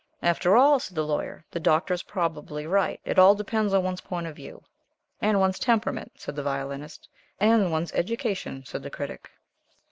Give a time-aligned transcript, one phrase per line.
[0.33, 2.99] '""After all," said the Lawyer, "the Doctor is probably right.
[3.05, 4.63] It all depends on one's point of view."
[5.21, 7.07] "And one's temperament," said the Violinist.
[7.39, 9.29] "And one's education," said the Critic.